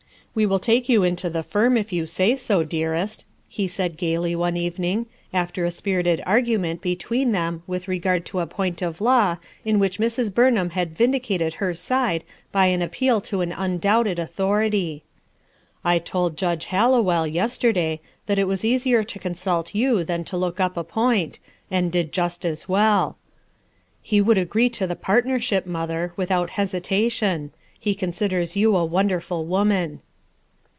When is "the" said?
1.29-1.43, 24.87-24.95